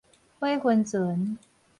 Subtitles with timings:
[0.39, 1.37] 火熏船